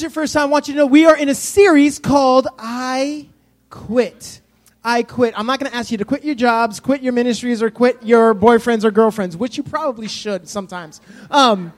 [0.00, 2.48] is your first time, I want you to know we are in a series called
[2.58, 3.28] I
[3.68, 4.40] Quit.
[4.82, 5.34] I quit.
[5.36, 8.02] I'm not going to ask you to quit your jobs, quit your ministries, or quit
[8.02, 11.02] your boyfriends or girlfriends, which you probably should sometimes.
[11.30, 11.74] Um,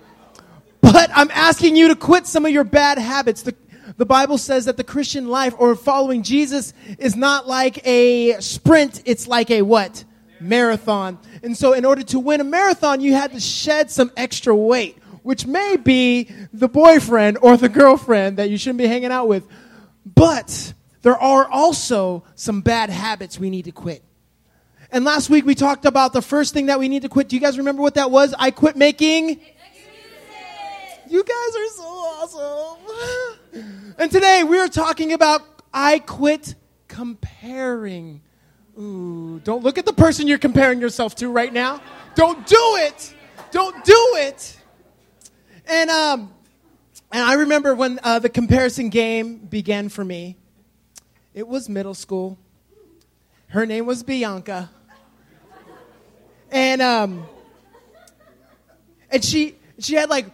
[0.80, 3.42] but I'm asking you to quit some of your bad habits.
[3.42, 3.56] The,
[3.96, 9.02] the Bible says that the Christian life or following Jesus is not like a sprint,
[9.04, 10.04] it's like a what?
[10.38, 11.18] Marathon.
[11.42, 15.01] And so, in order to win a marathon, you had to shed some extra weight
[15.22, 19.46] which may be the boyfriend or the girlfriend that you shouldn't be hanging out with.
[20.04, 24.02] But there are also some bad habits we need to quit.
[24.90, 27.28] And last week we talked about the first thing that we need to quit.
[27.28, 28.34] Do you guys remember what that was?
[28.38, 29.40] I quit making.
[31.08, 32.78] You guys are so awesome.
[33.98, 36.54] and today we are talking about I quit
[36.88, 38.22] comparing.
[38.78, 41.80] Ooh, don't look at the person you're comparing yourself to right now.
[42.14, 43.14] Don't do it.
[43.50, 44.58] Don't do it.
[45.72, 46.30] And, um,
[47.10, 50.36] and I remember when uh, the comparison game began for me.
[51.32, 52.38] It was middle school.
[53.46, 54.68] Her name was Bianca.
[56.50, 57.26] And, um,
[59.10, 60.26] and she, she had like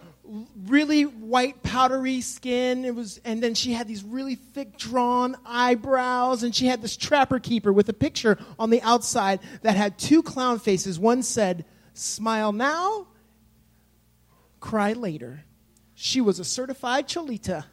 [0.67, 6.43] really white powdery skin it was and then she had these really thick drawn eyebrows
[6.43, 10.21] and she had this trapper keeper with a picture on the outside that had two
[10.21, 13.07] clown faces one said smile now
[14.59, 15.43] cry later.
[15.95, 17.65] She was a certified Cholita.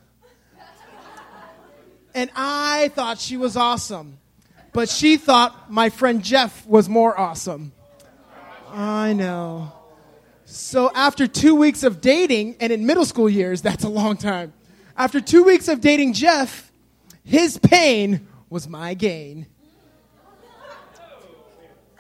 [2.15, 4.19] And I thought she was awesome.
[4.73, 7.73] But she thought my friend Jeff was more awesome.
[8.71, 9.73] I know.
[10.45, 14.53] So after two weeks of dating, and in middle school years, that's a long time.
[14.97, 16.71] After two weeks of dating Jeff,
[17.25, 19.47] his pain was my gain.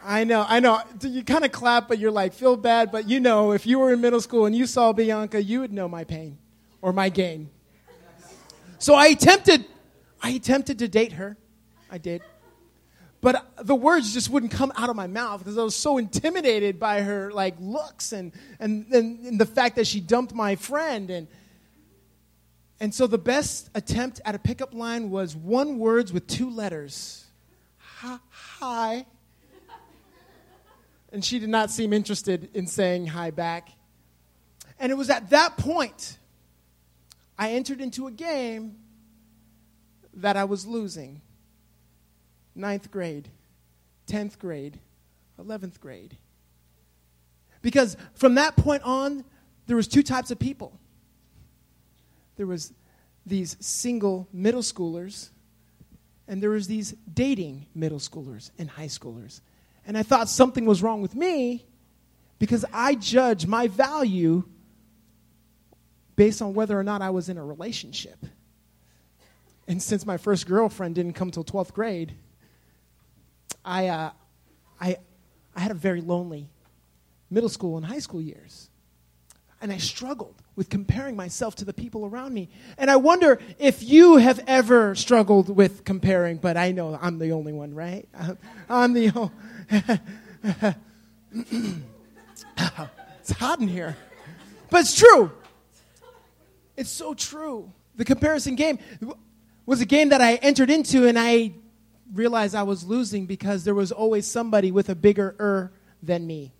[0.07, 0.81] I know, I know.
[1.01, 2.93] You kind of clap, but you're like, feel bad.
[2.93, 5.73] But you know, if you were in middle school and you saw Bianca, you would
[5.73, 6.39] know my pain
[6.81, 7.51] or my gain.
[8.79, 9.65] So I attempted,
[10.23, 11.37] I attempted to date her.
[11.91, 12.23] I did.
[13.21, 15.99] But uh, the words just wouldn't come out of my mouth because I was so
[15.99, 21.11] intimidated by her like looks and, and, and, the fact that she dumped my friend.
[21.11, 21.27] And,
[22.79, 27.25] and so the best attempt at a pickup line was one words with two letters.
[28.61, 29.07] Hi
[31.17, 33.71] and she did not seem interested in saying hi back.
[34.79, 36.19] And it was at that point
[37.39, 38.77] I entered into a game
[40.13, 41.23] that I was losing.
[42.55, 43.31] Ninth grade,
[44.09, 44.79] 10th grade,
[45.41, 46.19] 11th grade.
[47.63, 49.25] Because from that point on,
[49.69, 50.79] there was two types of people.
[52.37, 52.75] There was
[53.25, 55.31] these single middle schoolers,
[56.29, 59.41] and there was these dating middle schoolers and high schoolers.
[59.87, 61.65] And I thought something was wrong with me
[62.39, 64.45] because I judge my value
[66.17, 68.27] based on whether or not I was in a relationship.
[69.69, 72.15] And since my first girlfriend didn't come till 12th grade,
[73.65, 74.11] I, uh,
[74.81, 74.97] I,
[75.55, 76.49] I had a very lonely
[77.31, 78.71] middle school and high school years.
[79.61, 82.49] And I struggled with comparing myself to the people around me.
[82.79, 87.33] And I wonder if you have ever struggled with comparing, but I know I'm the
[87.33, 88.09] only one, right?
[88.69, 89.31] I'm the only
[89.71, 90.75] it's
[93.33, 93.97] hot in here.
[94.71, 95.33] But it's true.
[96.77, 97.73] It's so true.
[97.97, 98.79] The comparison game
[99.65, 101.53] was a game that I entered into and I
[102.13, 105.73] realized I was losing because there was always somebody with a bigger er
[106.03, 106.53] than me.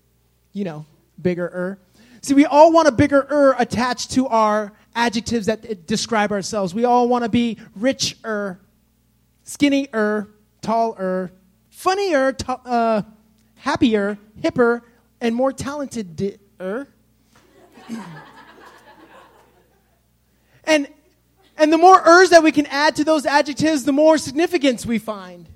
[0.53, 0.87] You know,
[1.21, 1.79] bigger er.
[2.23, 6.75] See, we all want a bigger er attached to our adjectives that describe ourselves.
[6.75, 8.59] We all want to be richer,
[9.45, 10.29] skinnier,
[10.63, 11.31] taller,
[11.77, 13.03] funnier, t- uh,
[13.57, 14.81] happier, hipper,
[15.21, 16.41] and more talented.
[20.65, 20.89] and
[21.59, 24.99] and the more ers that we can add to those adjectives, the more significance we
[24.99, 25.49] find.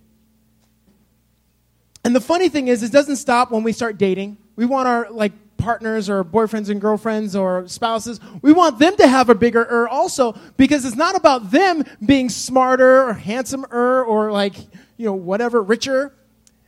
[2.04, 4.36] And the funny thing is, it doesn't stop when we start dating.
[4.56, 8.18] We want our like partners or boyfriends and girlfriends or spouses.
[8.42, 12.28] We want them to have a bigger er also because it's not about them being
[12.28, 14.54] smarter or handsomer or like
[15.00, 16.14] you know, whatever, richer.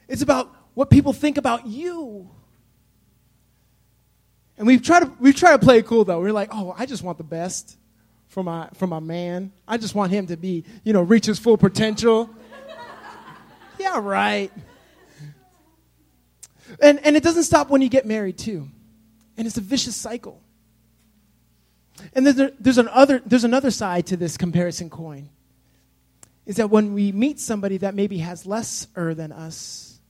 [0.09, 2.31] It's about what people think about you.
[4.57, 6.19] And we try to, we've tried to play cool, though.
[6.19, 7.77] We're like, oh, I just want the best
[8.29, 9.53] for my, for my man.
[9.69, 12.31] I just want him to be, you know, reach his full potential.
[13.79, 14.51] yeah, right.
[16.81, 18.71] And, and it doesn't stop when you get married, too.
[19.37, 20.43] And it's a vicious cycle.
[22.15, 25.29] And there's, there's, an other, there's another side to this comparison coin
[26.45, 30.01] is that when we meet somebody that maybe has less er than us,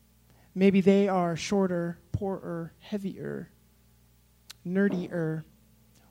[0.54, 3.50] maybe they are shorter, poorer, heavier,
[4.66, 5.44] nerdier,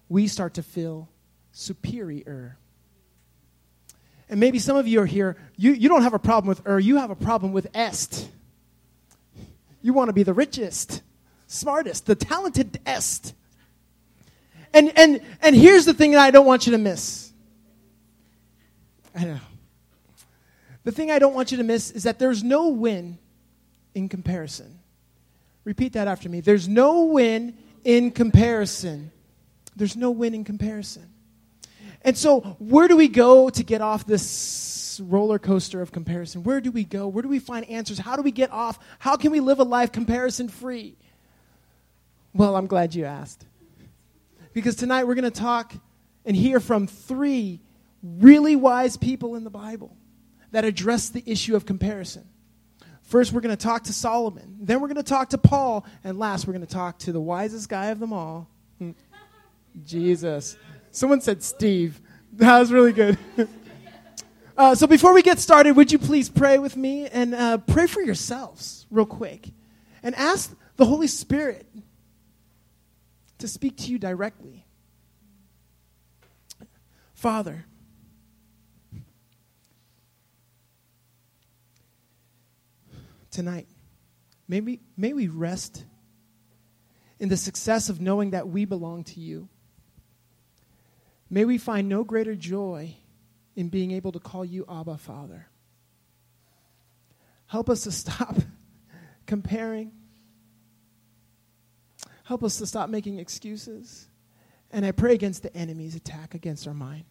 [0.09, 1.09] we start to feel
[1.51, 2.57] superior.
[4.29, 6.79] And maybe some of you are here, you, you don't have a problem with er,
[6.79, 8.29] you have a problem with est.
[9.81, 11.01] You want to be the richest,
[11.51, 13.33] smartest, the talented est.
[14.73, 17.31] And, and, and here's the thing that I don't want you to miss.
[19.13, 19.39] I know.
[20.83, 23.17] The thing I don't want you to miss is that there's no win
[23.93, 24.79] in comparison.
[25.63, 26.41] Repeat that after me.
[26.41, 29.11] There's no win in comparison.
[29.75, 31.07] There's no win in comparison.
[32.03, 36.43] And so, where do we go to get off this roller coaster of comparison?
[36.43, 37.07] Where do we go?
[37.07, 37.99] Where do we find answers?
[37.99, 38.79] How do we get off?
[38.97, 40.95] How can we live a life comparison free?
[42.33, 43.45] Well, I'm glad you asked.
[44.53, 45.73] Because tonight we're going to talk
[46.25, 47.59] and hear from three
[48.03, 49.95] really wise people in the Bible
[50.51, 52.25] that address the issue of comparison.
[53.03, 54.57] First, we're going to talk to Solomon.
[54.61, 55.85] Then, we're going to talk to Paul.
[56.03, 58.49] And last, we're going to talk to the wisest guy of them all
[59.85, 60.55] Jesus.
[60.91, 61.99] Someone said Steve.
[62.33, 63.17] That was really good.
[64.57, 67.87] uh, so, before we get started, would you please pray with me and uh, pray
[67.87, 69.49] for yourselves, real quick,
[70.01, 71.65] and ask the Holy Spirit
[73.41, 74.65] to speak to you directly.
[77.13, 77.65] Father,
[83.29, 83.67] tonight,
[84.47, 85.85] may we, may we rest
[87.19, 89.49] in the success of knowing that we belong to you.
[91.29, 92.95] May we find no greater joy
[93.55, 95.47] in being able to call you Abba, Father.
[97.47, 98.35] Help us to stop
[99.25, 99.91] comparing.
[102.31, 104.07] Help us to stop making excuses.
[104.71, 107.03] And I pray against the enemy's attack against our mind.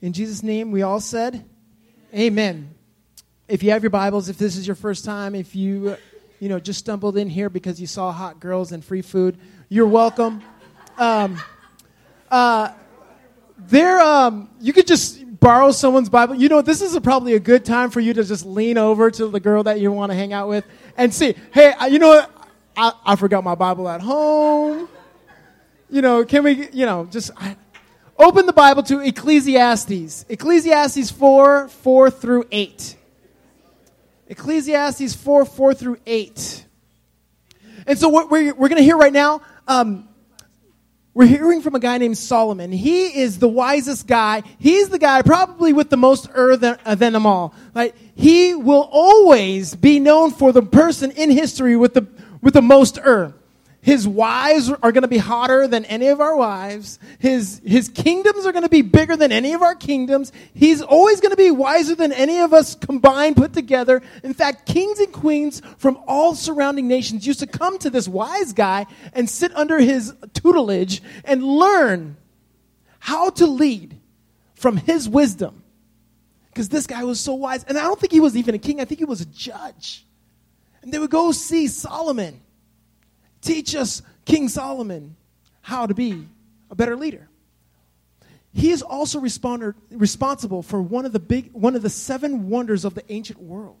[0.00, 1.44] In Jesus' name, we all said,
[2.14, 2.28] Amen.
[2.28, 2.74] Amen.
[3.48, 5.96] If you have your Bibles, if this is your first time, if you
[6.38, 9.38] you know just stumbled in here because you saw hot girls and free food,
[9.68, 10.40] you're welcome.
[10.98, 11.40] Um,
[12.30, 12.70] uh,
[13.58, 16.36] there, um, you could just borrow someone's Bible.
[16.36, 19.10] You know, this is a, probably a good time for you to just lean over
[19.10, 20.64] to the girl that you want to hang out with
[20.96, 22.31] and see, hey, you know what?
[22.76, 24.88] I, I forgot my Bible at home.
[25.90, 27.56] You know, can we, you know, just I,
[28.18, 30.26] open the Bible to Ecclesiastes.
[30.28, 32.96] Ecclesiastes 4, 4 through 8.
[34.28, 36.66] Ecclesiastes 4, 4 through 8.
[37.86, 40.08] And so what we're, we're going to hear right now, um,
[41.14, 42.72] we're hearing from a guy named Solomon.
[42.72, 44.42] He is the wisest guy.
[44.58, 47.54] He's the guy probably with the most er than, uh, than them all.
[47.74, 47.94] Right?
[48.14, 52.06] He will always be known for the person in history with the,
[52.42, 53.32] with the most er.
[53.82, 57.00] His wives are going to be hotter than any of our wives.
[57.18, 60.30] His, his kingdoms are going to be bigger than any of our kingdoms.
[60.54, 64.00] He's always going to be wiser than any of us combined, put together.
[64.22, 68.52] In fact, kings and queens from all surrounding nations used to come to this wise
[68.52, 72.16] guy and sit under his tutelage and learn
[73.00, 73.98] how to lead
[74.54, 75.60] from his wisdom.
[76.50, 77.64] Because this guy was so wise.
[77.64, 80.06] And I don't think he was even a king, I think he was a judge.
[80.82, 82.40] And they would go see Solomon
[83.42, 85.16] Teach us, King Solomon,
[85.60, 86.26] how to be
[86.70, 87.28] a better leader.
[88.54, 92.94] He is also responsible for one of the big one of the seven wonders of
[92.94, 93.78] the ancient world.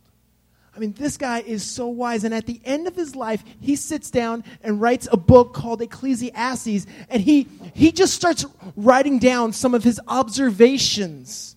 [0.74, 2.24] I mean, this guy is so wise.
[2.24, 5.82] And at the end of his life, he sits down and writes a book called
[5.82, 6.86] Ecclesiastes.
[7.10, 11.56] And he, he just starts writing down some of his observations.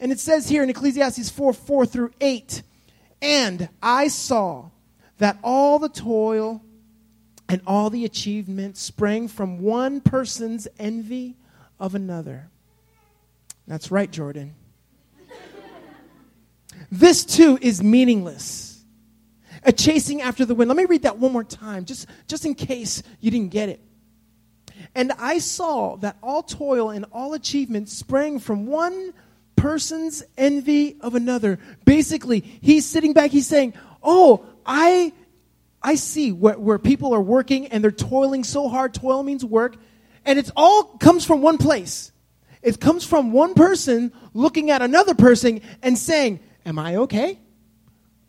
[0.00, 2.62] And it says here in Ecclesiastes 4 4 through 8
[3.22, 4.70] And I saw
[5.18, 6.62] that all the toil
[7.48, 11.36] and all the achievements sprang from one person's envy
[11.78, 12.48] of another.
[13.66, 14.54] That's right, Jordan.
[16.90, 18.82] this too is meaningless.
[19.62, 20.68] A chasing after the wind.
[20.68, 23.80] Let me read that one more time, just, just in case you didn't get it.
[24.94, 29.12] And I saw that all toil and all achievement sprang from one
[29.60, 31.58] person's envy of another.
[31.84, 35.12] Basically, he's sitting back, he's saying, Oh, I
[35.82, 38.94] I see where, where people are working and they're toiling so hard.
[38.94, 39.76] Toil means work.
[40.24, 42.12] And it all comes from one place.
[42.62, 47.38] It comes from one person looking at another person and saying, Am I okay?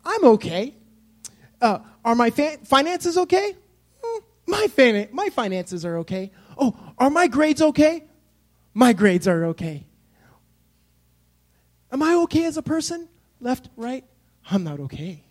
[0.04, 0.74] I'm okay.
[1.60, 3.54] Uh, are my fa- finances okay?
[4.02, 6.30] Mm, my, my finances are okay.
[6.58, 8.04] Oh, are my grades okay?
[8.74, 9.86] My grades are okay.
[11.92, 13.08] Am I okay as a person?
[13.40, 14.04] Left, right?
[14.50, 15.22] I'm not okay.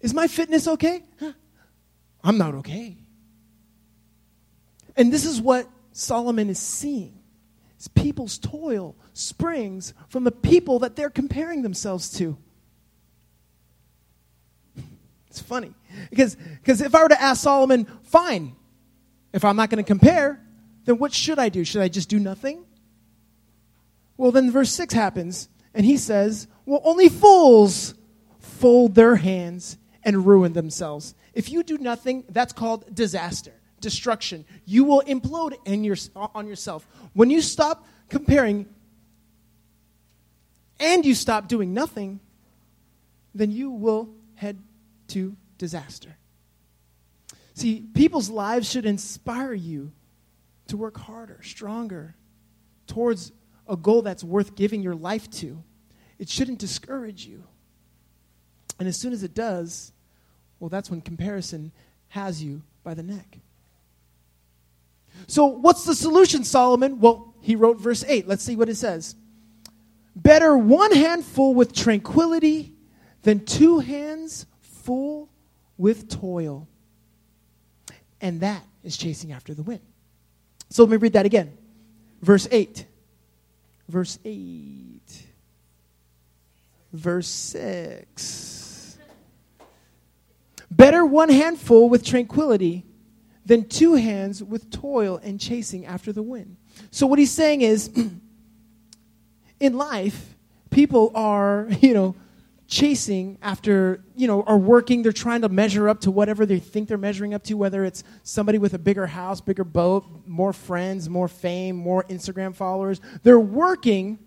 [0.00, 1.04] Is my fitness okay?
[2.22, 2.96] I'm not okay.
[4.96, 7.14] And this is what Solomon is seeing.
[7.94, 12.36] People's toil springs from the people that they're comparing themselves to.
[15.28, 15.72] It's funny.
[16.10, 18.56] Because, because if I were to ask Solomon, fine,
[19.32, 20.44] if I'm not going to compare,
[20.86, 21.64] then what should I do?
[21.64, 22.64] Should I just do nothing?
[24.18, 27.94] Well, then verse 6 happens, and he says, Well, only fools
[28.40, 31.14] fold their hands and ruin themselves.
[31.32, 34.44] If you do nothing, that's called disaster, destruction.
[34.64, 36.86] You will implode in your, on yourself.
[37.12, 38.66] When you stop comparing
[40.80, 42.18] and you stop doing nothing,
[43.34, 44.58] then you will head
[45.08, 46.16] to disaster.
[47.54, 49.92] See, people's lives should inspire you
[50.68, 52.16] to work harder, stronger,
[52.86, 53.32] towards
[53.68, 55.62] a goal that's worth giving your life to.
[56.18, 57.44] It shouldn't discourage you.
[58.78, 59.92] And as soon as it does,
[60.60, 61.72] well, that's when comparison
[62.08, 63.38] has you by the neck.
[65.26, 67.00] So, what's the solution, Solomon?
[67.00, 68.28] Well, he wrote verse 8.
[68.28, 69.16] Let's see what it says.
[70.14, 72.72] Better one handful with tranquility
[73.22, 75.28] than two hands full
[75.76, 76.68] with toil
[78.20, 79.80] and that is chasing after the wind.
[80.70, 81.56] So let me read that again.
[82.20, 82.84] Verse 8.
[83.88, 85.00] Verse 8.
[86.92, 88.98] Verse 6.
[90.70, 92.84] Better one handful with tranquility
[93.46, 96.56] than two hands with toil and chasing after the wind.
[96.90, 97.90] So what he's saying is
[99.60, 100.36] in life,
[100.70, 102.14] people are, you know,
[102.68, 105.02] chasing after, you know, are working.
[105.02, 108.04] They're trying to measure up to whatever they think they're measuring up to, whether it's
[108.22, 113.00] somebody with a bigger house, bigger boat, more friends, more fame, more Instagram followers.
[113.22, 114.18] They're working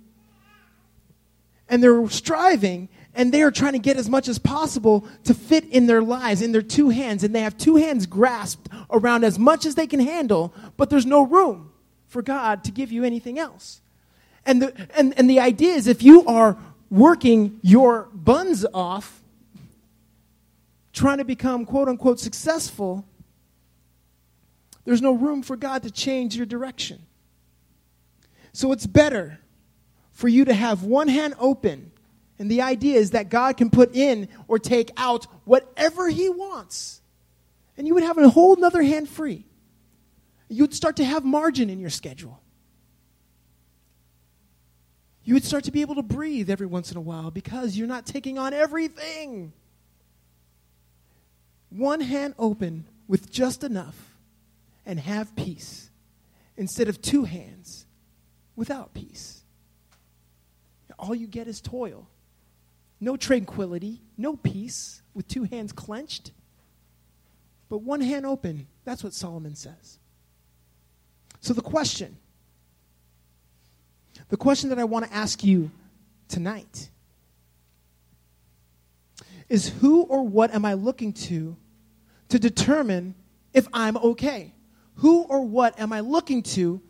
[1.69, 5.65] and they're striving and they are trying to get as much as possible to fit
[5.65, 7.23] in their lives, in their two hands.
[7.23, 11.05] And they have two hands grasped around as much as they can handle, but there's
[11.05, 11.71] no room
[12.07, 13.81] for God to give you anything else.
[14.45, 16.57] And the, and, and the idea is if you are
[16.91, 19.23] working your buns off,
[20.93, 23.05] trying to become quote unquote successful,
[24.83, 27.01] there's no room for God to change your direction.
[28.51, 29.39] So it's better
[30.11, 31.91] for you to have one hand open.
[32.37, 37.01] And the idea is that God can put in or take out whatever He wants.
[37.77, 39.45] And you would have a whole other hand free.
[40.49, 42.40] You would start to have margin in your schedule
[45.23, 47.87] you would start to be able to breathe every once in a while because you're
[47.87, 49.53] not taking on everything.
[51.69, 54.17] One hand open with just enough
[54.85, 55.89] and have peace
[56.57, 57.85] instead of two hands
[58.55, 59.43] without peace.
[60.97, 62.07] All you get is toil.
[62.99, 66.31] No tranquility, no peace with two hands clenched.
[67.69, 69.97] But one hand open, that's what Solomon says.
[71.39, 72.17] So the question
[74.31, 75.69] the question that I want to ask you
[76.29, 76.89] tonight
[79.49, 81.57] is who or what am I looking to
[82.29, 83.13] to determine
[83.53, 84.53] if I'm okay?
[84.95, 86.81] Who or what am I looking to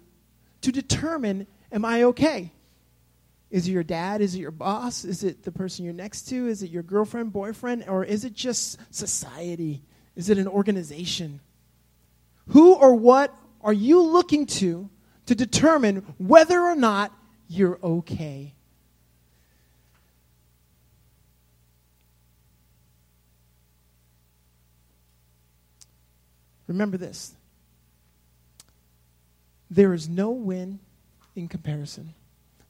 [0.61, 2.53] to determine am I okay?
[3.49, 4.21] Is it your dad?
[4.21, 5.03] Is it your boss?
[5.03, 6.47] Is it the person you're next to?
[6.47, 7.85] Is it your girlfriend, boyfriend?
[7.87, 9.81] Or is it just society?
[10.15, 11.41] Is it an organization?
[12.49, 14.91] Who or what are you looking to
[15.25, 17.11] to determine whether or not
[17.51, 18.53] you're okay.
[26.67, 27.35] Remember this
[29.69, 30.79] there is no win
[31.35, 32.13] in comparison.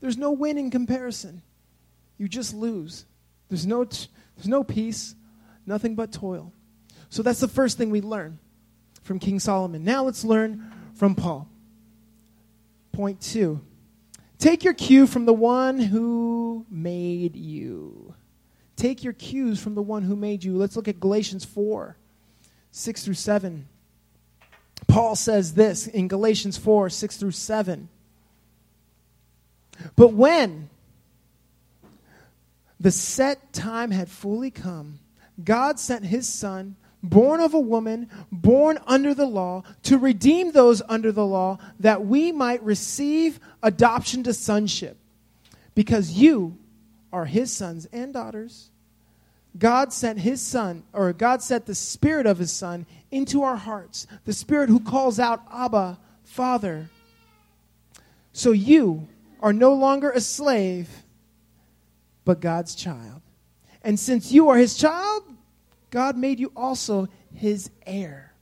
[0.01, 1.43] There's no win in comparison.
[2.17, 3.05] You just lose.
[3.49, 5.15] There's no, t- there's no peace,
[5.65, 6.53] nothing but toil.
[7.09, 8.39] So that's the first thing we learn
[9.03, 9.83] from King Solomon.
[9.83, 11.47] Now let's learn from Paul.
[12.91, 13.61] Point two
[14.41, 18.15] Take your cue from the one who made you.
[18.75, 20.57] Take your cues from the one who made you.
[20.57, 21.95] Let's look at Galatians 4
[22.71, 23.67] 6 through 7.
[24.87, 27.87] Paul says this in Galatians 4 6 through 7.
[29.95, 30.71] But when
[32.79, 35.01] the set time had fully come,
[35.43, 40.81] God sent his son born of a woman, born under the law, to redeem those
[40.87, 44.97] under the law, that we might receive adoption to sonship.
[45.73, 46.57] Because you
[47.11, 48.69] are his sons and daughters.
[49.57, 54.07] God sent his son, or God sent the spirit of his son into our hearts,
[54.25, 56.89] the spirit who calls out, Abba, Father.
[58.31, 59.07] So you
[59.41, 60.87] are no longer a slave,
[62.23, 63.21] but God's child.
[63.83, 65.23] And since you are his child,
[65.91, 68.33] God made you also his heir.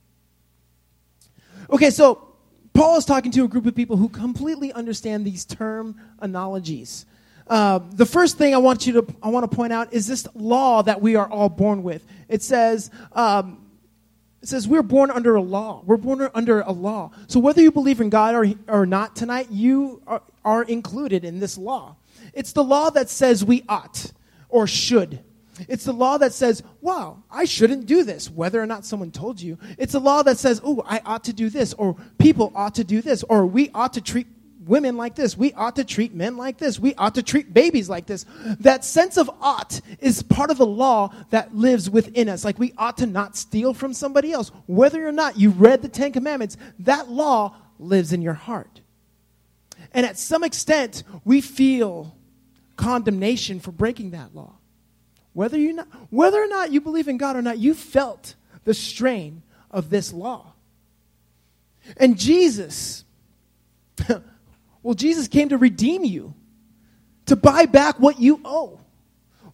[1.68, 2.28] Okay, so
[2.72, 7.04] Paul is talking to a group of people who completely understand these term analogies.
[7.46, 10.26] Uh, the first thing I want you to I want to point out is this
[10.34, 12.06] law that we are all born with.
[12.28, 13.66] It says, um,
[14.40, 15.82] It says we're born under a law.
[15.84, 17.10] We're born under a law.
[17.26, 21.40] So whether you believe in God or, or not tonight, you are, are included in
[21.40, 21.96] this law.
[22.32, 24.12] It's the law that says we ought
[24.48, 25.24] or should.
[25.68, 29.40] It's the law that says, wow, I shouldn't do this, whether or not someone told
[29.40, 29.58] you.
[29.78, 32.84] It's the law that says, oh, I ought to do this, or people ought to
[32.84, 34.26] do this, or we ought to treat
[34.66, 35.36] women like this.
[35.36, 36.78] We ought to treat men like this.
[36.78, 38.24] We ought to treat babies like this.
[38.60, 42.44] That sense of ought is part of the law that lives within us.
[42.44, 44.52] Like we ought to not steal from somebody else.
[44.66, 48.80] Whether or not you read the Ten Commandments, that law lives in your heart.
[49.92, 52.14] And at some extent, we feel
[52.76, 54.59] condemnation for breaking that law.
[55.32, 58.34] Whether, you not, whether or not you believe in God or not, you felt
[58.64, 60.52] the strain of this law.
[61.96, 63.04] And Jesus,
[64.82, 66.34] well, Jesus came to redeem you,
[67.26, 68.80] to buy back what you owe.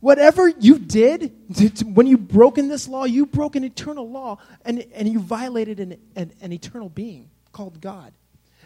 [0.00, 1.34] Whatever you did
[1.84, 5.80] when you broke in this law, you broke an eternal law and, and you violated
[5.80, 8.12] an, an, an eternal being called God.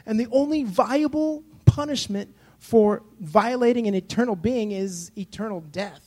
[0.06, 6.00] And the only viable punishment for violating an eternal being is eternal death.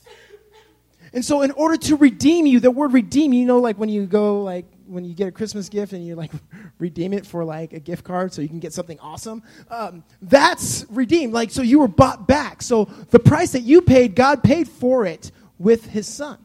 [1.14, 4.04] And so, in order to redeem you, the word redeem, you know, like when you
[4.04, 6.32] go, like when you get a Christmas gift and you like
[6.80, 9.44] redeem it for like a gift card so you can get something awesome.
[9.70, 11.32] Um, that's redeemed.
[11.32, 12.62] Like, so you were bought back.
[12.62, 16.38] So the price that you paid, God paid for it with his son.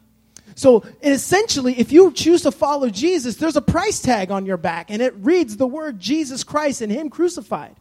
[0.54, 4.90] So essentially, if you choose to follow Jesus, there's a price tag on your back
[4.90, 7.74] and it reads the word Jesus Christ and him crucified.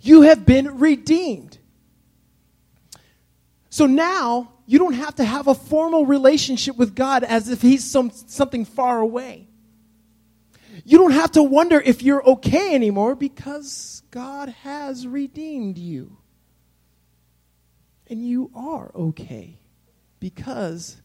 [0.00, 1.58] You have been redeemed.
[3.68, 7.84] So now you don't have to have a formal relationship with God as if He's
[7.84, 9.48] some, something far away.
[10.84, 16.16] You don't have to wonder if you're okay anymore because God has redeemed you.
[18.06, 19.60] And you are okay
[20.20, 21.00] because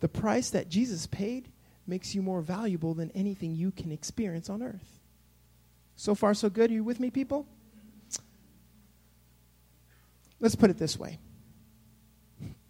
[0.00, 1.48] the price that Jesus paid
[1.86, 5.00] makes you more valuable than anything you can experience on earth.
[5.96, 6.70] So far, so good.
[6.70, 7.46] Are you with me, people?
[10.40, 11.18] Let's put it this way.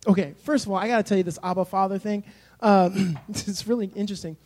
[0.07, 2.25] Okay, first of all, I got to tell you this Abba Father thing.
[2.61, 4.37] Um, it's really interesting.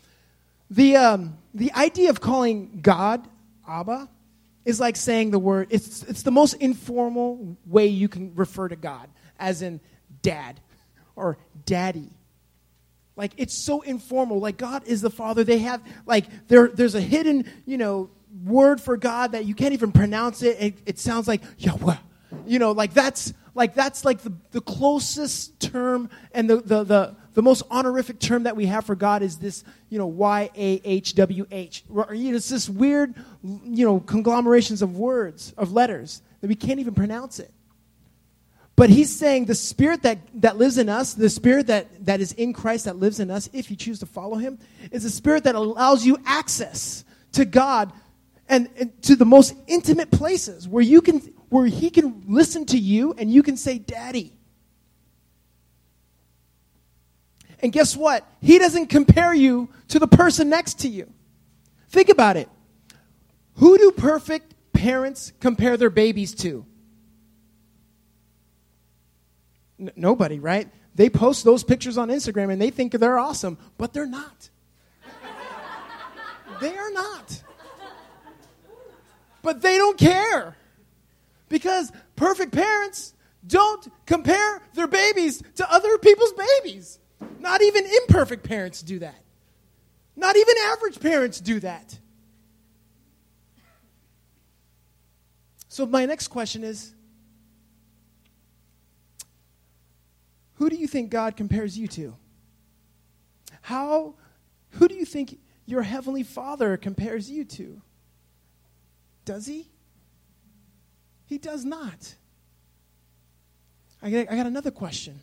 [0.71, 3.27] The, um, the idea of calling God
[3.69, 4.09] Abba
[4.65, 8.77] is like saying the word, it's, it's the most informal way you can refer to
[8.77, 9.81] God, as in
[10.23, 10.61] dad
[11.15, 12.11] or daddy.
[13.15, 14.41] Like, it's so informal.
[14.41, 15.43] Like, God is the Father.
[15.43, 18.11] They have, like, there, there's a hidden, you know,
[18.45, 20.57] word for God that you can't even pronounce it.
[20.61, 21.97] It, it sounds like Yahweh.
[22.47, 27.17] You know, like that's like that's like the, the closest term and the, the, the,
[27.33, 30.81] the most honorific term that we have for God is this, you know, Y A
[30.85, 31.85] H W H.
[31.91, 37.41] It's this weird, you know, conglomerations of words, of letters that we can't even pronounce
[37.41, 37.51] it.
[38.77, 42.33] But he's saying the spirit that, that lives in us, the spirit that, that is
[42.33, 44.59] in Christ that lives in us, if you choose to follow him,
[44.93, 47.91] is a spirit that allows you access to God
[48.51, 52.79] and, and to the most intimate places where you can where he can listen to
[52.79, 54.33] you and you can say, Daddy.
[57.61, 58.27] And guess what?
[58.41, 61.13] He doesn't compare you to the person next to you.
[61.89, 62.49] Think about it.
[63.55, 66.67] Who do perfect parents compare their babies to?
[69.81, 70.69] N- nobody, right?
[70.95, 74.51] They post those pictures on Instagram and they think they're awesome, but they're not.
[76.61, 77.43] they are not.
[79.43, 80.57] But they don't care.
[81.49, 83.15] Because perfect parents
[83.47, 86.99] don't compare their babies to other people's babies.
[87.39, 89.23] Not even imperfect parents do that.
[90.17, 91.99] Not even average parents do that.
[95.69, 96.95] So, my next question is
[100.55, 102.17] Who do you think God compares you to?
[103.61, 104.15] How,
[104.71, 107.83] who do you think your Heavenly Father compares you to?
[109.25, 109.69] Does he?
[111.27, 112.15] He does not.
[114.01, 115.21] I got, I got another question.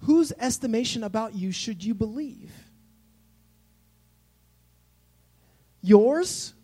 [0.00, 2.52] Whose estimation about you should you believe?
[5.82, 6.54] Yours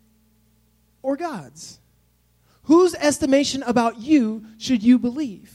[1.03, 1.79] or God's?
[2.63, 5.53] Whose estimation about you should you believe?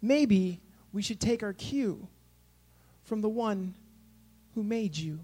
[0.00, 0.60] Maybe
[0.92, 2.08] we should take our cue
[3.04, 3.74] from the one
[4.54, 5.20] who made you,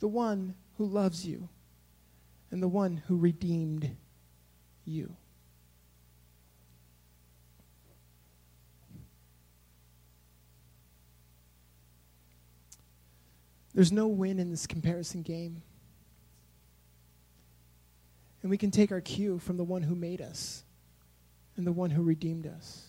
[0.00, 1.48] the one who loves you
[2.50, 3.96] and the one who redeemed
[4.84, 5.14] you.
[13.74, 15.62] There's no win in this comparison game.
[18.42, 20.64] And we can take our cue from the one who made us
[21.56, 22.88] and the one who redeemed us.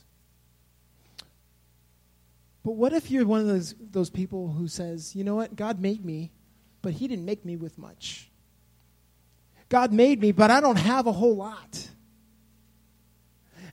[2.63, 5.79] But what if you're one of those, those people who says, you know what, God
[5.79, 6.31] made me,
[6.81, 8.28] but He didn't make me with much.
[9.69, 11.87] God made me, but I don't have a whole lot.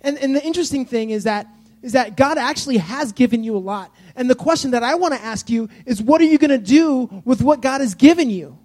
[0.03, 1.49] And, and the interesting thing is that,
[1.83, 3.91] is that God actually has given you a lot.
[4.15, 6.59] And the question that I want to ask you is what are you going to
[6.59, 8.59] do with what God has given you?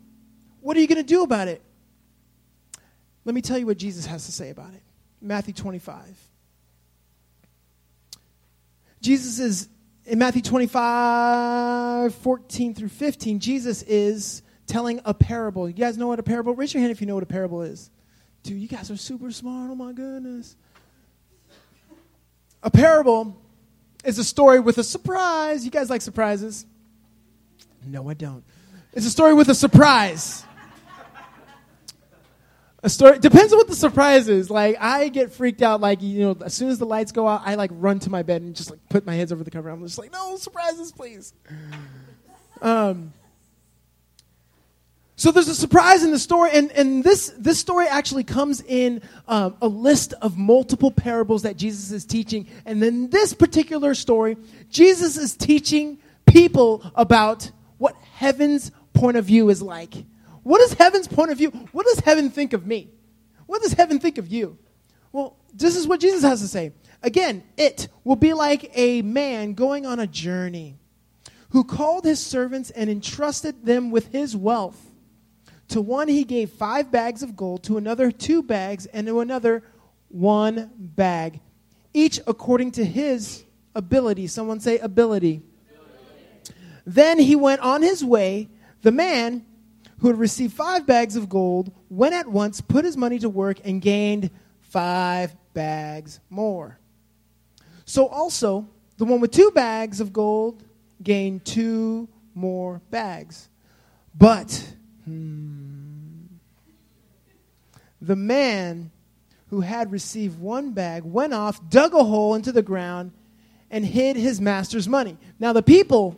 [0.59, 1.61] What are you going to do about it?
[3.23, 4.81] Let me tell you what Jesus has to say about it.
[5.21, 6.03] Matthew 25.
[9.01, 9.67] Jesus is,
[10.05, 15.67] in Matthew 25, 14 through 15, Jesus is telling a parable.
[15.67, 16.55] You guys know what a parable?
[16.55, 17.89] Raise your hand if you know what a parable is.
[18.43, 19.69] Dude, you guys are super smart.
[19.69, 20.55] Oh my goodness.
[22.63, 23.37] A parable
[24.05, 25.65] is a story with a surprise.
[25.65, 26.65] You guys like surprises?
[27.85, 28.43] No, I don't.
[28.93, 30.45] It's a story with a surprise.
[32.83, 34.49] A story depends on what the surprise is.
[34.49, 35.81] Like I get freaked out.
[35.81, 38.23] Like you know, as soon as the lights go out, I like run to my
[38.23, 39.69] bed and just like put my hands over the cover.
[39.69, 41.33] I'm just like, no surprises, please.
[42.61, 43.13] Um,
[45.21, 49.03] so there's a surprise in the story, and, and this, this story actually comes in
[49.27, 52.47] um, a list of multiple parables that Jesus is teaching.
[52.65, 54.35] And then this particular story,
[54.71, 59.93] Jesus is teaching people about what heaven's point of view is like.
[60.41, 61.51] What is heaven's point of view?
[61.71, 62.89] What does heaven think of me?
[63.45, 64.57] What does heaven think of you?
[65.11, 66.71] Well, this is what Jesus has to say.
[67.03, 70.79] Again, it will be like a man going on a journey
[71.49, 74.87] who called his servants and entrusted them with his wealth.
[75.71, 79.63] To one he gave five bags of gold, to another two bags, and to another
[80.09, 81.39] one bag,
[81.93, 84.27] each according to his ability.
[84.27, 85.41] Someone say ability.
[85.69, 86.53] ability.
[86.85, 88.49] Then he went on his way.
[88.81, 89.45] The man
[89.99, 93.61] who had received five bags of gold went at once, put his money to work,
[93.63, 94.29] and gained
[94.59, 96.79] five bags more.
[97.85, 100.65] So also, the one with two bags of gold
[101.01, 103.47] gained two more bags.
[104.13, 105.60] But Hmm.
[108.01, 108.91] The man
[109.49, 113.11] who had received one bag went off, dug a hole into the ground,
[113.69, 115.17] and hid his master's money.
[115.39, 116.17] Now, the people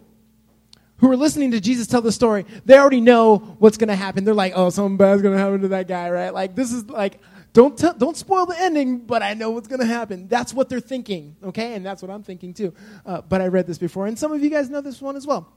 [0.98, 4.24] who are listening to Jesus tell the story, they already know what's going to happen.
[4.24, 6.34] They're like, oh, something bad's going to happen to that guy, right?
[6.34, 7.20] Like, this is like,
[7.54, 10.28] don't, t- don't spoil the ending, but I know what's going to happen.
[10.28, 11.74] That's what they're thinking, okay?
[11.74, 12.74] And that's what I'm thinking too.
[13.06, 15.28] Uh, but I read this before, and some of you guys know this one as
[15.28, 15.52] well.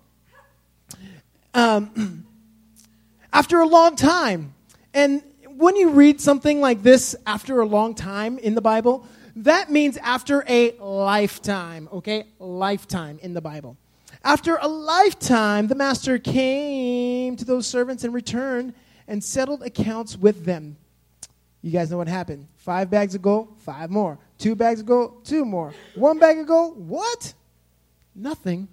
[1.55, 2.27] Um,
[3.33, 4.55] after a long time.
[4.93, 5.23] And
[5.57, 9.97] when you read something like this after a long time in the Bible, that means
[9.99, 12.27] after a lifetime, okay?
[12.39, 13.77] Lifetime in the Bible.
[14.25, 18.75] After a lifetime, the master came to those servants and returned
[19.07, 20.77] and settled accounts with them.
[21.63, 22.49] You guys know what happened.
[22.57, 24.19] Five bags of gold, five more.
[24.39, 25.75] Two bags of gold, two more.
[25.95, 27.35] One bag of gold, what?
[28.15, 28.69] Nothing.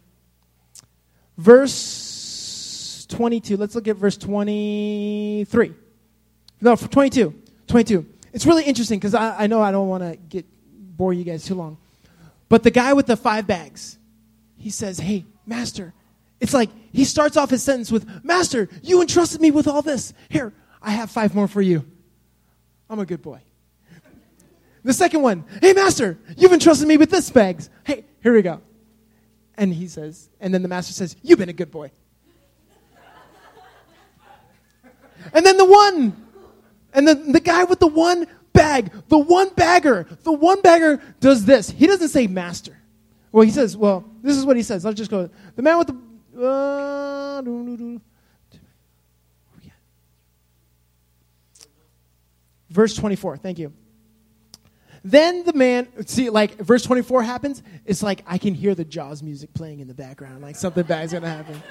[1.37, 3.57] Verse 22.
[3.57, 5.73] Let's look at verse 23.
[6.63, 7.35] No, 22.
[7.67, 8.05] 22.
[8.31, 10.45] It's really interesting because I, I know I don't want to get
[10.95, 11.77] bore you guys too long.
[12.47, 13.97] But the guy with the five bags,
[14.57, 15.93] he says, Hey, master.
[16.39, 20.13] It's like he starts off his sentence with, Master, you entrusted me with all this.
[20.29, 21.85] Here, I have five more for you.
[22.89, 23.39] I'm a good boy.
[24.83, 27.69] The second one, Hey, master, you've entrusted me with this bags.
[27.83, 28.61] Hey, here we go.
[29.57, 31.91] And he says, and then the master says, You've been a good boy.
[35.33, 36.22] And then the one,
[36.93, 41.45] and then the guy with the one bag, the one bagger, the one bagger does
[41.45, 41.69] this.
[41.69, 42.77] He doesn't say master.
[43.31, 44.85] Well, he says, well, this is what he says.
[44.85, 45.29] Let's just go.
[45.55, 45.97] The man with the.
[46.39, 47.23] Uh,
[52.69, 53.71] Verse 24, thank you.
[55.03, 59.21] Then the man, see, like, verse 24 happens, it's like I can hear the Jaws
[59.21, 61.61] music playing in the background, like something bad's gonna happen.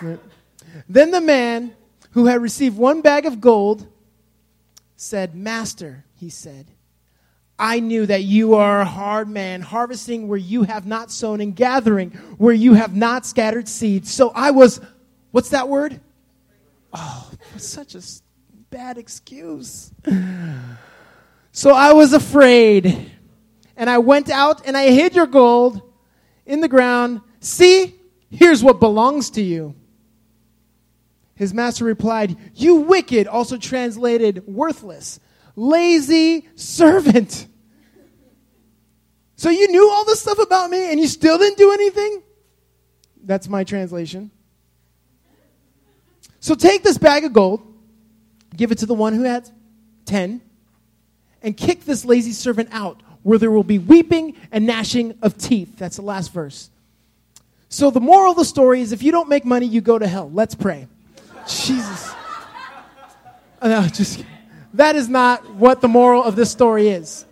[0.88, 1.74] Then the man
[2.10, 3.88] who had received one bag of gold,
[5.00, 6.66] said, Master, he said,
[7.58, 11.56] I knew that you are a hard man, harvesting where you have not sown and
[11.56, 14.12] gathering where you have not scattered seeds.
[14.12, 14.78] So I was,
[15.30, 16.00] what's that word?
[16.92, 18.02] Oh, such a
[18.68, 19.90] bad excuse.
[21.52, 23.10] So I was afraid,
[23.76, 25.80] and I went out and I hid your gold
[26.44, 27.22] in the ground.
[27.40, 27.94] See,
[28.30, 29.74] here's what belongs to you.
[31.40, 35.20] His master replied, You wicked, also translated worthless,
[35.56, 37.48] lazy servant.
[39.36, 42.22] So you knew all this stuff about me and you still didn't do anything?
[43.24, 44.30] That's my translation.
[46.40, 47.62] So take this bag of gold,
[48.54, 49.48] give it to the one who had
[50.04, 50.42] 10,
[51.42, 55.78] and kick this lazy servant out, where there will be weeping and gnashing of teeth.
[55.78, 56.68] That's the last verse.
[57.70, 60.06] So the moral of the story is if you don't make money, you go to
[60.06, 60.30] hell.
[60.30, 60.86] Let's pray.
[61.46, 62.14] Jesus.
[63.62, 64.24] No, just
[64.72, 67.26] that is not what the moral of this story is.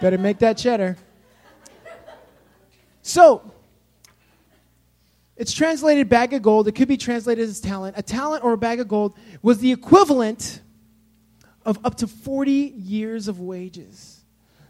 [0.00, 0.96] Better make that cheddar.
[3.02, 3.52] So,
[5.36, 6.68] it's translated bag of gold.
[6.68, 7.96] It could be translated as talent.
[7.98, 10.60] A talent or a bag of gold was the equivalent
[11.64, 14.19] of up to 40 years of wages.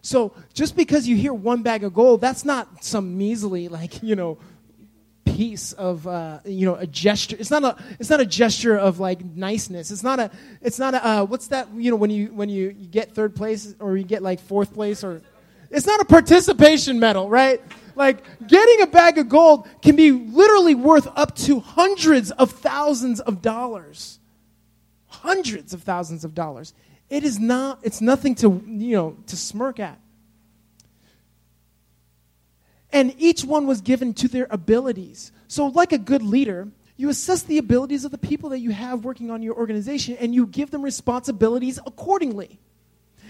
[0.02, 4.16] So, just because you hear one bag of gold, that's not some measly, like, you
[4.16, 4.38] know,
[5.40, 7.36] piece of uh, you know a gesture.
[7.38, 9.90] It's not a it's not a gesture of like niceness.
[9.90, 12.74] It's not a it's not a uh, what's that you know when you when you,
[12.76, 15.22] you get third place or you get like fourth place or
[15.70, 17.62] it's not a participation medal right?
[17.94, 23.20] Like getting a bag of gold can be literally worth up to hundreds of thousands
[23.20, 24.18] of dollars.
[25.06, 26.72] Hundreds of thousands of dollars
[27.10, 30.00] it is not it's nothing to you know to smirk at
[32.92, 35.32] and each one was given to their abilities.
[35.48, 39.04] So, like a good leader, you assess the abilities of the people that you have
[39.04, 42.58] working on your organization and you give them responsibilities accordingly.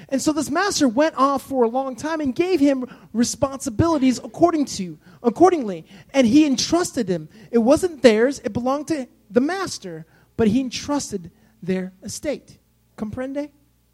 [0.08, 4.64] And so this master went off for a long time and gave him responsibilities according
[4.64, 5.84] to accordingly.
[6.12, 7.28] And he entrusted them.
[7.50, 11.30] It wasn't theirs, it belonged to the master, but he entrusted
[11.62, 12.58] their estate.
[12.96, 13.50] Comprende?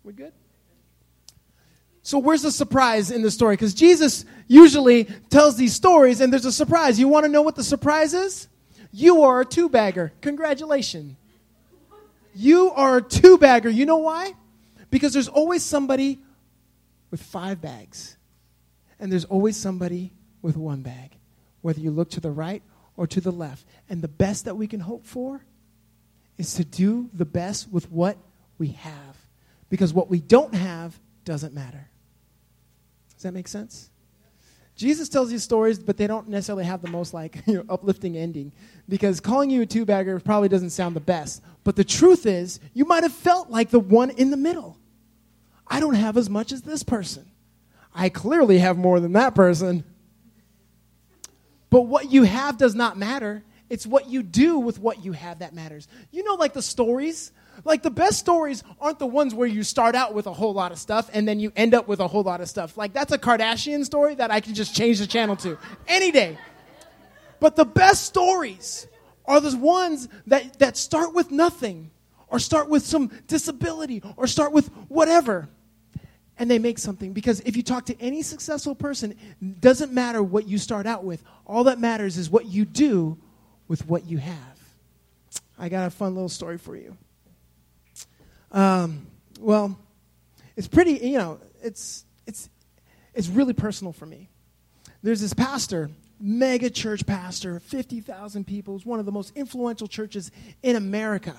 [0.06, 0.32] We good?
[2.04, 3.54] So, where's the surprise in the story?
[3.54, 7.00] Because Jesus usually tells these stories and there's a surprise.
[7.00, 8.46] You want to know what the surprise is?
[8.92, 10.12] You are a two bagger.
[10.20, 11.16] Congratulations.
[12.36, 13.68] You are a two bagger.
[13.68, 14.34] You know why?
[14.90, 16.20] Because there's always somebody
[17.10, 18.16] with five bags,
[19.00, 21.16] and there's always somebody with one bag,
[21.62, 22.62] whether you look to the right
[22.96, 23.66] or to the left.
[23.88, 25.40] And the best that we can hope for
[26.38, 28.16] is to do the best with what
[28.58, 29.15] we have.
[29.68, 31.88] Because what we don't have doesn't matter.
[33.14, 33.90] Does that make sense?
[34.76, 38.16] Jesus tells these stories, but they don't necessarily have the most like you know, uplifting
[38.16, 38.52] ending
[38.88, 41.42] because calling you a two bagger probably doesn't sound the best.
[41.64, 44.78] But the truth is, you might have felt like the one in the middle.
[45.66, 47.26] I don't have as much as this person.
[47.94, 49.82] I clearly have more than that person.
[51.70, 53.42] But what you have does not matter.
[53.68, 55.88] It's what you do with what you have that matters.
[56.12, 57.32] You know, like the stories
[57.64, 60.72] like the best stories aren't the ones where you start out with a whole lot
[60.72, 62.76] of stuff and then you end up with a whole lot of stuff.
[62.76, 66.38] Like that's a Kardashian story that I can just change the channel to any day.
[67.40, 68.86] But the best stories
[69.24, 71.90] are the ones that, that start with nothing
[72.28, 75.48] or start with some disability or start with whatever.
[76.38, 77.12] And they make something.
[77.12, 81.04] Because if you talk to any successful person it doesn't matter what you start out
[81.04, 81.22] with.
[81.46, 83.16] All that matters is what you do
[83.68, 84.36] with what you have.
[85.58, 86.96] I got a fun little story for you
[88.56, 89.06] um,
[89.38, 89.78] well,
[90.56, 92.48] it's pretty, you know, it's, it's,
[93.14, 94.30] it's really personal for me.
[95.02, 100.30] There's this pastor, mega church pastor, 50,000 people, one of the most influential churches
[100.62, 101.36] in America.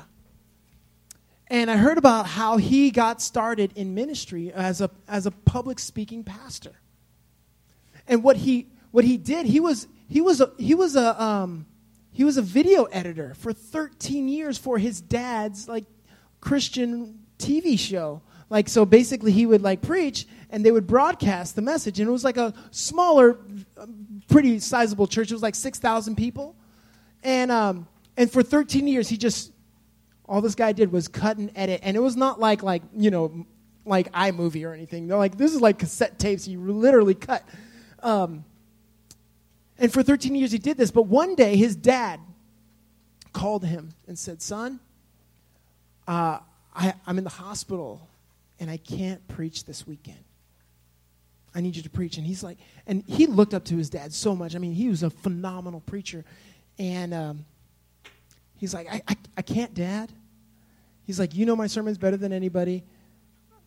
[1.48, 5.80] And I heard about how he got started in ministry as a, as a public
[5.80, 6.74] speaking pastor.
[8.08, 11.66] And what he, what he did, he was, he was a, he was a, um,
[12.12, 15.86] he was a video editor for 13 years for his dad's like
[16.42, 18.22] Christian TV show.
[18.50, 22.00] Like, so basically, he would like preach and they would broadcast the message.
[22.00, 23.38] And it was like a smaller,
[24.30, 25.32] pretty sizable church.
[25.32, 26.56] It was like 6,000 people.
[27.24, 29.52] And, um, and for 13 years, he just,
[30.26, 31.82] all this guy did was cut and edit.
[31.84, 33.46] And it was not like, like you know,
[33.86, 35.08] like iMovie or anything.
[35.08, 36.46] They're like, this is like cassette tapes.
[36.46, 37.44] He literally cut.
[38.02, 38.46] Um,
[39.78, 40.92] and for 13 years, he did this.
[40.92, 42.20] But one day, his dad
[43.34, 44.80] called him and said, Son,
[46.08, 46.40] uh,
[46.76, 48.08] I, I'm in the hospital
[48.60, 50.18] and I can't preach this weekend.
[51.54, 52.18] I need you to preach.
[52.18, 54.56] And he's like, and he looked up to his dad so much.
[54.56, 56.24] I mean, he was a phenomenal preacher.
[56.78, 57.46] And um,
[58.58, 60.12] he's like, I, I, I can't, Dad.
[61.06, 62.84] He's like, you know my sermons better than anybody.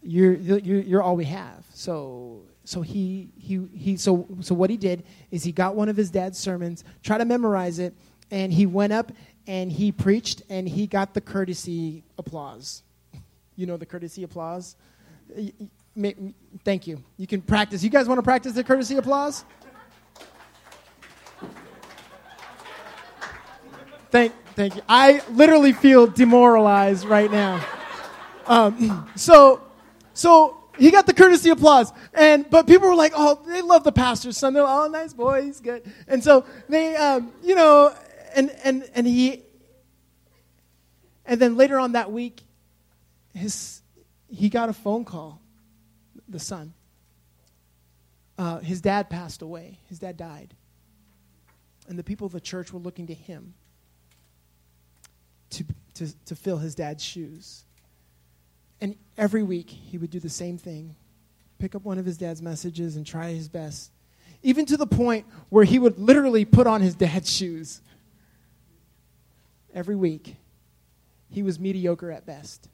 [0.02, 1.64] You're, you're, you're all we have.
[1.74, 5.96] So, so he, he, he, so, so what he did is he got one of
[5.96, 7.94] his dad's sermons, tried to memorize it,
[8.30, 9.10] and he went up
[9.46, 12.82] and he preached and he got the courtesy applause.
[13.56, 14.76] You know the courtesy applause?
[16.64, 17.02] Thank you.
[17.16, 17.82] You can practice.
[17.82, 19.44] You guys want to practice the courtesy applause?
[24.10, 24.82] Thank, thank you.
[24.88, 27.64] I literally feel demoralized right now.
[28.46, 29.62] Um, so,
[30.14, 33.92] so he got the courtesy applause, and but people were like, "Oh, they love the
[33.92, 37.94] pastor's son." They're like, "Oh, nice boy, he's good." And so they, um, you know,
[38.34, 39.42] and and and he
[41.26, 42.42] and then later on that week
[43.34, 43.82] his
[44.28, 45.40] he got a phone call,
[46.28, 46.72] the son.
[48.38, 50.54] Uh, his dad passed away, his dad died.
[51.88, 53.54] And the people of the church were looking to him
[55.50, 55.64] to,
[55.94, 57.64] to, to fill his dad's shoes.
[58.80, 60.94] And every week he would do the same thing
[61.58, 63.90] pick up one of his dad's messages and try his best.
[64.42, 67.82] Even to the point where he would literally put on his dad's shoes.
[69.74, 70.36] Every week,
[71.28, 72.68] he was mediocre at best.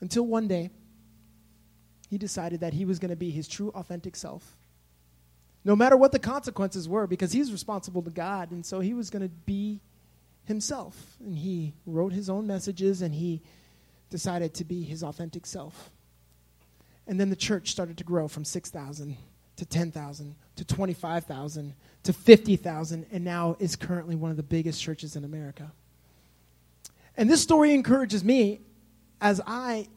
[0.00, 0.70] Until one day,
[2.08, 4.56] he decided that he was going to be his true, authentic self.
[5.64, 9.10] No matter what the consequences were, because he's responsible to God, and so he was
[9.10, 9.80] going to be
[10.44, 11.16] himself.
[11.24, 13.42] And he wrote his own messages and he
[14.10, 15.90] decided to be his authentic self.
[17.06, 19.16] And then the church started to grow from 6,000
[19.56, 25.16] to 10,000 to 25,000 to 50,000 and now is currently one of the biggest churches
[25.16, 25.72] in America.
[27.16, 28.60] And this story encourages me
[29.20, 29.88] as I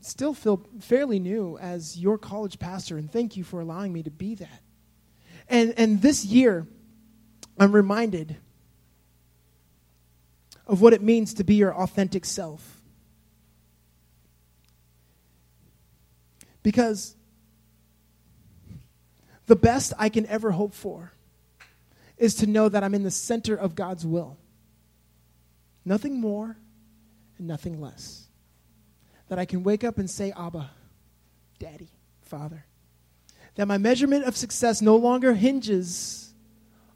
[0.00, 4.10] still feel fairly new as your college pastor, and thank you for allowing me to
[4.10, 4.62] be that.
[5.48, 6.66] And, and this year,
[7.58, 8.36] I'm reminded
[10.66, 12.80] of what it means to be your authentic self.
[16.62, 17.16] Because
[19.50, 21.12] the best I can ever hope for
[22.16, 24.38] is to know that I'm in the center of God's will.
[25.84, 26.56] Nothing more
[27.36, 28.28] and nothing less.
[29.26, 30.70] That I can wake up and say, Abba,
[31.58, 31.88] Daddy,
[32.22, 32.64] Father.
[33.56, 36.32] That my measurement of success no longer hinges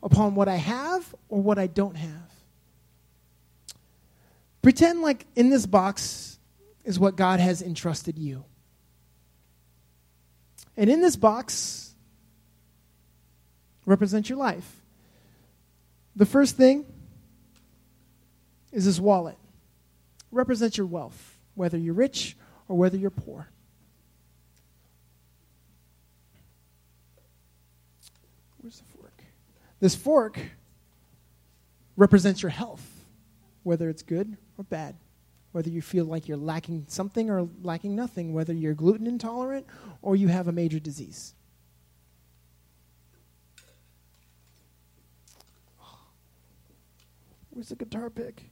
[0.01, 2.31] upon what I have or what I don't have.
[4.63, 6.39] Pretend like in this box
[6.85, 8.45] is what God has entrusted you.
[10.77, 11.84] And in this box
[13.87, 14.83] represents your life.
[16.17, 16.85] The first thing
[18.73, 19.37] is this wallet.
[20.31, 22.37] Represents your wealth, whether you're rich
[22.69, 23.49] or whether you're poor.
[28.61, 29.23] Where's the fork?
[29.81, 30.39] This fork
[31.97, 33.05] represents your health,
[33.63, 34.97] whether it's good or bad
[35.55, 39.65] whether you feel like you're lacking something or lacking nothing, whether you're gluten intolerant
[40.03, 41.33] or you have a major disease.
[47.55, 48.51] Where's the guitar pick?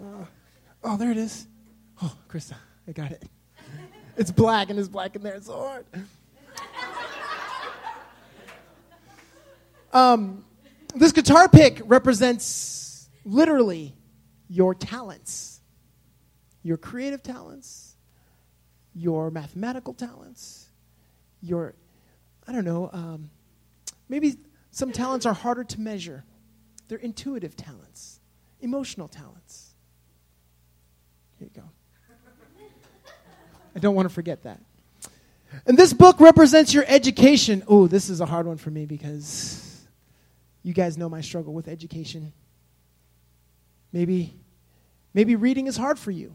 [0.00, 0.24] Uh,
[0.82, 1.46] oh, there it is.
[2.02, 2.54] Oh, Krista,
[2.88, 3.22] I got it.
[4.16, 5.34] It's black and it's black in there.
[5.34, 5.84] It's so hard.
[9.92, 10.44] Um,
[10.94, 13.94] this guitar pick represents literally
[14.48, 15.60] your talents,
[16.62, 17.96] your creative talents,
[18.94, 20.68] your mathematical talents,
[21.42, 21.74] your,
[22.48, 23.30] I don't know, um,
[24.08, 24.36] maybe
[24.70, 26.24] some talents are harder to measure.
[26.90, 28.18] They're intuitive talents,
[28.60, 29.74] emotional talents.
[31.38, 31.68] Here you go.
[33.76, 34.60] I don't want to forget that.
[35.66, 37.62] And this book represents your education.
[37.68, 39.86] Oh, this is a hard one for me because
[40.64, 42.32] you guys know my struggle with education.
[43.92, 44.34] Maybe,
[45.14, 46.34] maybe reading is hard for you.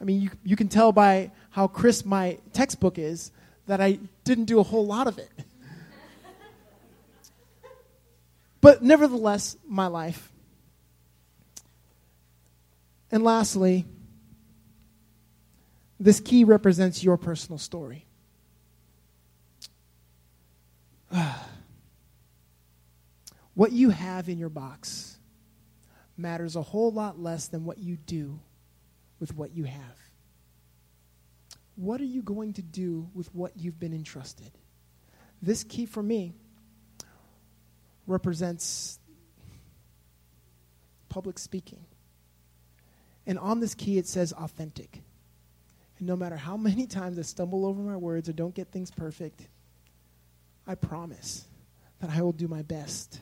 [0.00, 3.30] I mean, you, you can tell by how crisp my textbook is
[3.68, 5.30] that I didn't do a whole lot of it.
[8.62, 10.32] But nevertheless, my life.
[13.10, 13.84] And lastly,
[16.00, 18.06] this key represents your personal story.
[23.54, 25.18] what you have in your box
[26.16, 28.38] matters a whole lot less than what you do
[29.18, 29.98] with what you have.
[31.74, 34.52] What are you going to do with what you've been entrusted?
[35.42, 36.36] This key for me
[38.06, 38.98] represents
[41.08, 41.84] public speaking.
[43.26, 45.02] And on this key, it says authentic.
[45.98, 48.90] And no matter how many times I stumble over my words or don't get things
[48.90, 49.46] perfect,
[50.66, 51.46] I promise
[52.00, 53.20] that I will do my best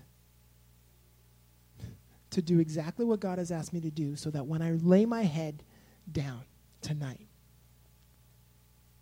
[2.30, 5.04] to do exactly what God has asked me to do so that when I lay
[5.04, 5.62] my head
[6.10, 6.42] down
[6.80, 7.26] tonight,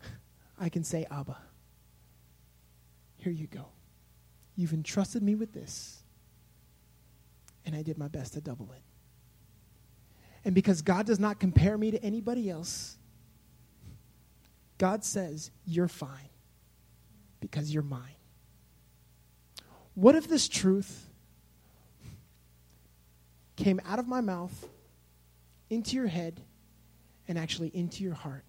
[0.61, 1.37] I can say, Abba,
[3.19, 3.67] here you go.
[4.59, 6.03] You've entrusted me with this,
[7.65, 8.83] and I did my best to double it.
[10.45, 12.99] And because God does not compare me to anybody else,
[14.77, 16.29] God says, You're fine
[17.41, 18.03] because you're mine.
[19.95, 21.09] What if this truth
[23.59, 24.69] came out of my mouth
[25.69, 26.41] into your head
[27.27, 28.45] and actually into your heart.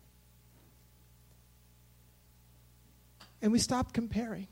[3.41, 4.47] And we stopped comparing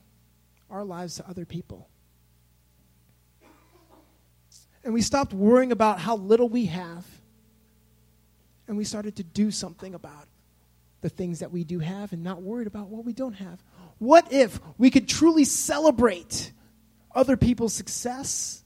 [0.69, 1.89] our lives to other people.
[4.83, 7.05] And we stopped worrying about how little we have.
[8.67, 10.27] and we started to do something about
[11.01, 13.63] the things that we do have and not worried about what we don't have?
[13.99, 16.51] What if we could truly celebrate
[17.13, 18.63] other people's success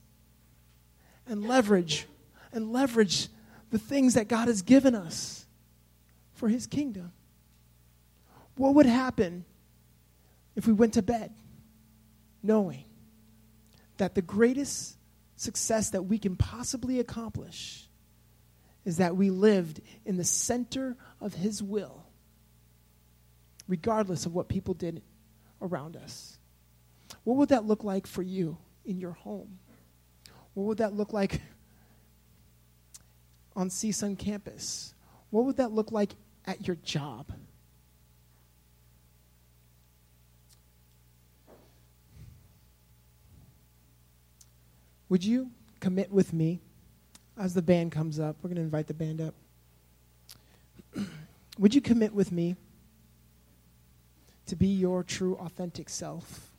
[1.26, 2.06] and leverage
[2.52, 3.28] and leverage
[3.70, 5.46] the things that God has given us
[6.34, 7.12] for his kingdom?
[8.56, 9.44] What would happen
[10.56, 11.32] if we went to bed
[12.42, 12.84] knowing
[13.98, 14.96] that the greatest
[15.36, 17.88] success that we can possibly accomplish
[18.84, 22.04] is that we lived in the center of His will,
[23.68, 25.02] regardless of what people did
[25.60, 26.38] around us.
[27.24, 29.58] What would that look like for you in your home?
[30.54, 31.40] What would that look like
[33.54, 34.94] on CSUN campus?
[35.30, 36.14] What would that look like
[36.44, 37.32] at your job?
[45.12, 46.62] Would you commit with me
[47.38, 48.36] as the band comes up?
[48.40, 49.34] We're going to invite the band up.
[51.58, 52.56] Would you commit with me
[54.46, 56.50] to be your true, authentic self?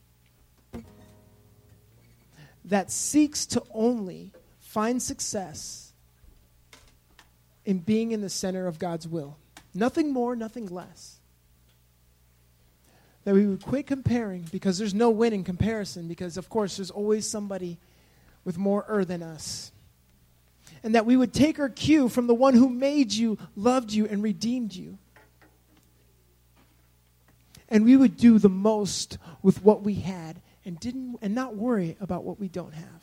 [2.65, 5.91] That seeks to only find success
[7.65, 9.35] in being in the center of God's will.
[9.73, 11.17] Nothing more, nothing less.
[13.23, 16.91] That we would quit comparing because there's no win in comparison, because, of course, there's
[16.91, 17.79] always somebody
[18.43, 19.71] with more er than us.
[20.83, 24.05] And that we would take our cue from the one who made you, loved you,
[24.05, 24.97] and redeemed you.
[27.69, 31.97] And we would do the most with what we had and didn't and not worry
[31.99, 33.01] about what we don't have.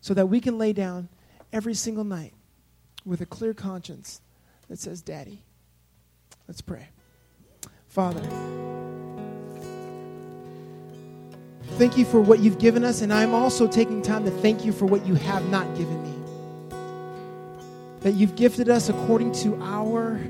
[0.00, 1.08] So that we can lay down
[1.52, 2.32] every single night
[3.04, 4.20] with a clear conscience
[4.68, 5.42] that says, Daddy.
[6.46, 6.88] Let's pray.
[7.88, 8.22] Father,
[11.78, 14.72] Thank you for what you've given us, and I'm also taking time to thank you
[14.72, 16.12] for what you have not given me.
[18.00, 20.20] That you've gifted us according to our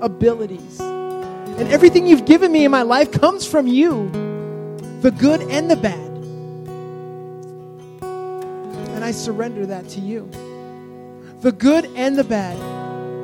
[0.00, 0.78] abilities.
[0.80, 4.10] And everything you've given me in my life comes from you
[5.00, 6.10] the good and the bad.
[8.94, 10.30] And I surrender that to you.
[11.40, 12.58] The good and the bad,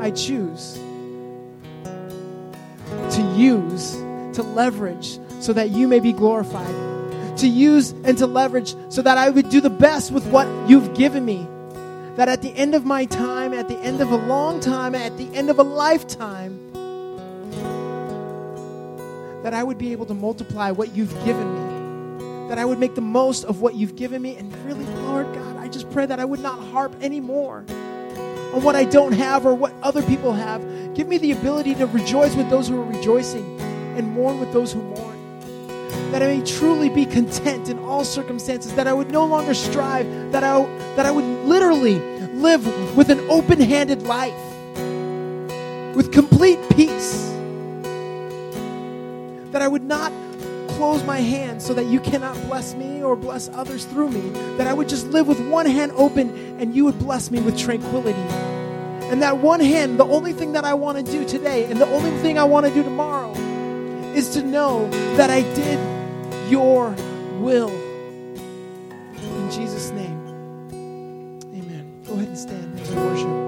[0.00, 0.74] I choose
[3.14, 3.92] to use,
[4.34, 6.89] to leverage, so that you may be glorified
[7.41, 10.95] to use and to leverage so that I would do the best with what you've
[10.95, 11.47] given me.
[12.16, 15.16] That at the end of my time, at the end of a long time, at
[15.16, 16.59] the end of a lifetime,
[19.43, 22.49] that I would be able to multiply what you've given me.
[22.49, 24.36] That I would make the most of what you've given me.
[24.36, 28.74] And really, Lord God, I just pray that I would not harp anymore on what
[28.74, 30.61] I don't have or what other people have.
[30.95, 34.72] Give me the ability to rejoice with those who are rejoicing and mourn with those
[34.72, 35.09] who mourn
[36.12, 40.06] that I may truly be content in all circumstances, that I would no longer strive,
[40.32, 40.64] that I,
[40.96, 41.98] that I would literally
[42.34, 44.34] live with an open handed life,
[45.94, 47.28] with complete peace,
[49.52, 50.12] that I would not
[50.70, 54.66] close my hands so that you cannot bless me or bless others through me, that
[54.66, 56.30] I would just live with one hand open
[56.61, 58.18] and you would bless me with tranquility.
[59.11, 61.86] And that one hand, the only thing that I want to do today and the
[61.86, 63.32] only thing I want to do tomorrow
[64.14, 65.99] is to know that I did
[66.51, 66.90] your
[67.38, 67.70] will.
[67.70, 70.18] In Jesus' name,
[71.55, 72.03] amen.
[72.07, 73.39] Go ahead and stand as we worship.